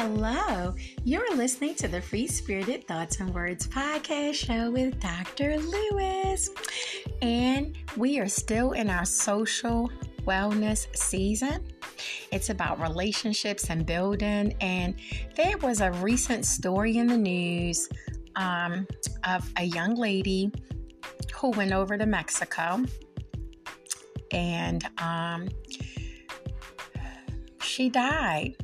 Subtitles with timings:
[0.00, 5.58] Hello, you're listening to the Free Spirited Thoughts and Words podcast show with Dr.
[5.58, 6.50] Lewis.
[7.20, 9.90] And we are still in our social
[10.24, 11.66] wellness season.
[12.30, 14.54] It's about relationships and building.
[14.60, 14.94] And
[15.34, 17.88] there was a recent story in the news
[18.36, 18.86] um,
[19.24, 20.52] of a young lady
[21.34, 22.84] who went over to Mexico
[24.30, 25.48] and um,
[27.60, 28.54] she died.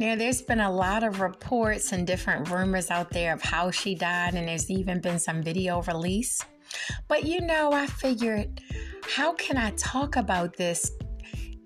[0.00, 3.96] Now, there's been a lot of reports and different rumors out there of how she
[3.96, 6.40] died, and there's even been some video release.
[7.08, 8.60] But you know, I figured,
[9.02, 10.92] how can I talk about this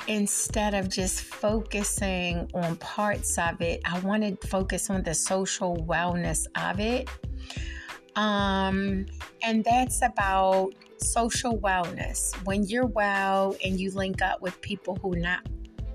[0.09, 3.83] instead of just focusing on parts of it?
[3.85, 7.11] I wanted to focus on the social wellness of it.
[8.17, 9.07] Um,
[9.43, 12.35] and that's about social wellness.
[12.47, 15.47] When you're well and you link up with people who not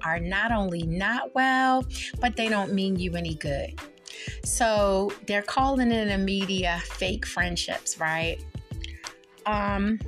[0.03, 1.85] are not only not well,
[2.19, 3.79] but they don't mean you any good.
[4.43, 8.43] So they're calling in the media fake friendships, right?
[9.45, 9.99] Um,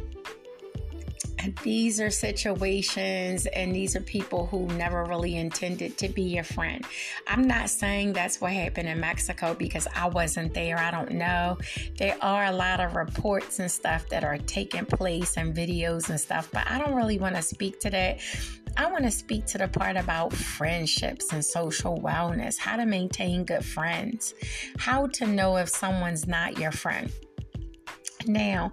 [1.63, 6.85] these are situations and these are people who never really intended to be your friend.
[7.27, 10.77] I'm not saying that's what happened in Mexico because I wasn't there.
[10.77, 11.57] I don't know.
[11.97, 16.19] There are a lot of reports and stuff that are taking place and videos and
[16.19, 18.19] stuff, but I don't really want to speak to that.
[18.77, 23.43] I want to speak to the part about friendships and social wellness, how to maintain
[23.43, 24.33] good friends,
[24.77, 27.11] how to know if someone's not your friend.
[28.25, 28.71] Now,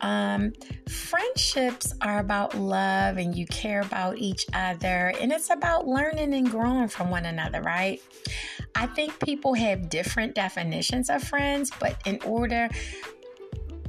[0.00, 0.52] um,
[0.88, 6.50] friendships are about love and you care about each other, and it's about learning and
[6.50, 8.00] growing from one another, right?
[8.74, 12.68] I think people have different definitions of friends, but in order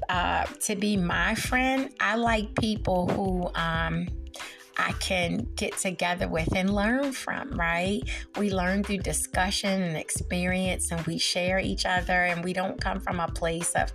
[0.09, 4.07] uh, to be my friend, I like people who um,
[4.79, 8.01] I can get together with and learn from, right?
[8.37, 12.99] We learn through discussion and experience, and we share each other, and we don't come
[12.99, 13.91] from a place of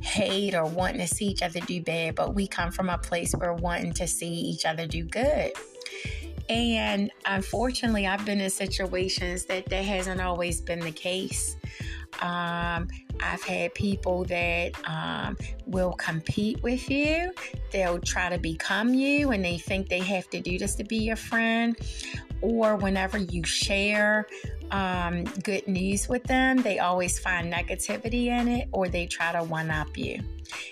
[0.00, 3.32] hate or wanting to see each other do bad, but we come from a place
[3.32, 5.52] where wanting to see each other do good.
[6.48, 11.56] And unfortunately, I've been in situations that that hasn't always been the case.
[12.22, 12.88] Um,
[13.22, 17.32] I've had people that um, will compete with you.
[17.72, 20.96] They'll try to become you and they think they have to do this to be
[20.96, 21.76] your friend.
[22.42, 24.26] Or whenever you share
[24.70, 29.42] um, good news with them, they always find negativity in it or they try to
[29.42, 30.22] one up you.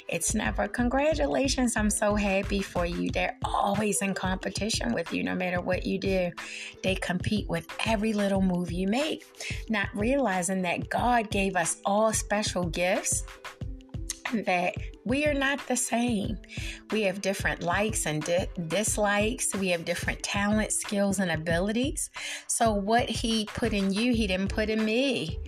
[0.08, 3.10] It's never, congratulations, I'm so happy for you.
[3.10, 6.30] They're always in competition with you, no matter what you do.
[6.82, 9.24] They compete with every little move you make,
[9.68, 13.24] not realizing that God gave us all special gifts
[14.32, 14.74] that
[15.04, 16.38] we are not the same.
[16.90, 19.54] We have different likes and di- dislikes.
[19.54, 22.10] We have different talents, skills, and abilities.
[22.46, 25.38] So, what He put in you, He didn't put in me,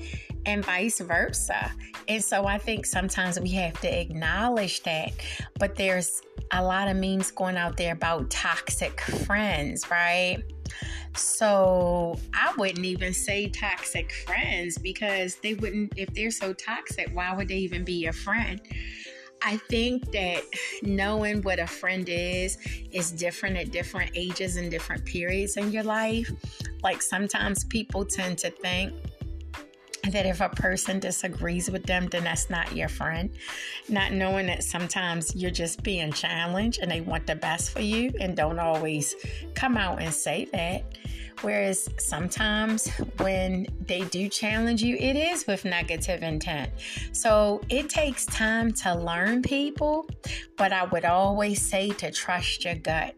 [0.46, 1.72] and vice versa.
[2.08, 5.12] And so, I think sometimes we have to acknowledge that.
[5.58, 10.42] But there's a lot of memes going out there about toxic friends, right?
[11.14, 17.34] So I wouldn't even say toxic friends because they wouldn't, if they're so toxic, why
[17.34, 18.60] would they even be your friend?
[19.42, 20.42] I think that
[20.82, 22.58] knowing what a friend is
[22.90, 26.30] is different at different ages and different periods in your life.
[26.82, 28.92] Like sometimes people tend to think
[30.12, 33.30] that if a person disagrees with them, then that's not your friend.
[33.88, 38.12] Not knowing that sometimes you're just being challenged and they want the best for you
[38.20, 39.14] and don't always
[39.54, 40.84] come out and say that.
[41.42, 46.70] Whereas sometimes when they do challenge you, it is with negative intent.
[47.12, 50.08] So it takes time to learn people,
[50.56, 53.14] but I would always say to trust your gut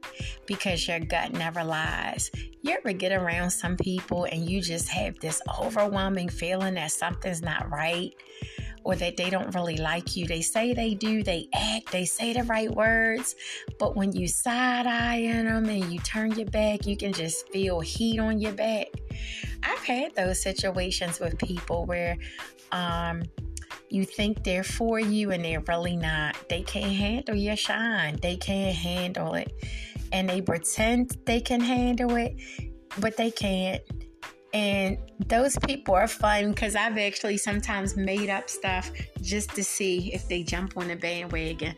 [0.47, 2.31] because your gut never lies.
[2.63, 7.43] You ever get around some people and you just have this overwhelming feeling that something's
[7.43, 8.13] not right?
[8.89, 10.27] or that they don't really like you.
[10.27, 13.35] They say they do, they act, they say the right words,
[13.79, 17.81] but when you side eye them and you turn your back, you can just feel
[17.81, 18.87] heat on your back.
[19.63, 22.17] I've had those situations with people where
[22.73, 23.25] um,
[23.91, 26.37] you think they're for you and they're really not.
[26.49, 29.53] They can't handle your shine, they can't handle it.
[30.13, 32.37] And they pretend they can handle it,
[32.99, 33.83] but they can't.
[34.55, 34.97] And
[35.27, 38.91] those people are fun because I've actually sometimes made up stuff
[39.21, 41.75] just to see if they jump on the bandwagon.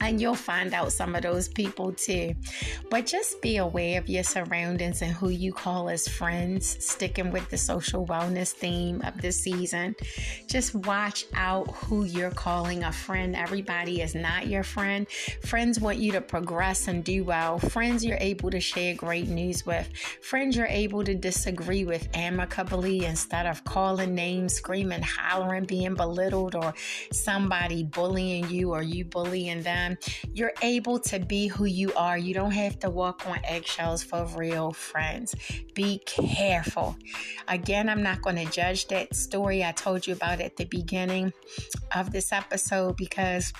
[0.00, 2.34] And you'll find out some of those people too.
[2.90, 7.48] But just be aware of your surroundings and who you call as friends, sticking with
[7.50, 9.96] the social wellness theme of the season.
[10.46, 13.34] Just watch out who you're calling a friend.
[13.34, 15.06] Everybody is not your friend.
[15.44, 17.58] Friends want you to progress and do well.
[17.58, 19.88] Friends you're able to share great news with.
[20.22, 26.54] Friends you're able to disagree with amicably instead of calling names, screaming, hollering, being belittled,
[26.54, 26.72] or
[27.12, 29.98] somebody bullying you or you bullying them time,
[30.34, 32.18] you're able to be who you are.
[32.18, 35.34] You don't have to walk on eggshells for real friends.
[35.74, 36.96] Be careful.
[37.48, 41.32] Again, I'm not going to judge that story I told you about at the beginning
[41.94, 43.52] of this episode because.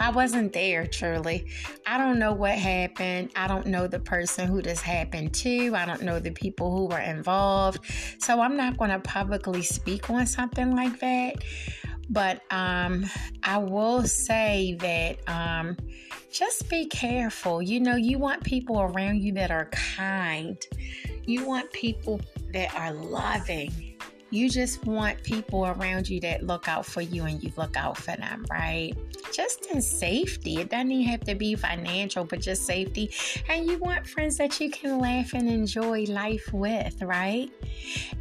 [0.00, 1.50] I wasn't there truly.
[1.84, 3.32] I don't know what happened.
[3.34, 5.74] I don't know the person who this happened to.
[5.74, 7.80] I don't know the people who were involved.
[8.20, 11.42] So I'm not going to publicly speak on something like that.
[12.10, 13.06] But um,
[13.42, 15.76] I will say that um,
[16.32, 17.60] just be careful.
[17.60, 20.56] You know, you want people around you that are kind,
[21.26, 22.20] you want people
[22.52, 23.87] that are loving
[24.30, 27.96] you just want people around you that look out for you and you look out
[27.96, 28.92] for them, right?
[29.32, 30.60] Just in safety.
[30.60, 33.10] It doesn't even have to be financial, but just safety.
[33.48, 37.50] And you want friends that you can laugh and enjoy life with, right?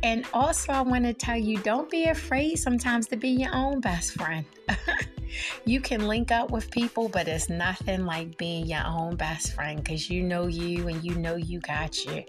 [0.04, 3.82] And also, I want to tell you don't be afraid sometimes to be your own
[3.82, 4.46] best friend.
[5.66, 9.84] you can link up with people, but it's nothing like being your own best friend
[9.84, 12.24] because you know you and you know you got you.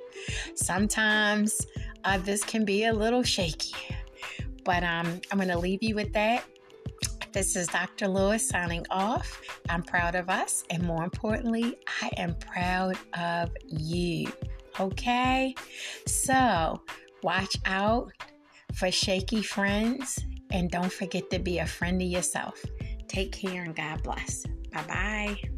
[0.55, 1.67] Sometimes
[2.05, 3.75] uh, this can be a little shaky.
[4.65, 6.45] But um, I'm going to leave you with that.
[7.33, 8.09] This is Dr.
[8.09, 9.41] Lewis signing off.
[9.69, 14.33] I'm proud of us, and more importantly, I am proud of you.
[14.81, 15.55] Okay?
[16.07, 16.83] So,
[17.23, 18.11] watch out
[18.75, 20.19] for shaky friends,
[20.51, 22.63] and don't forget to be a friend of yourself.
[23.09, 24.45] Take care and God bless.
[24.73, 25.58] Bye bye.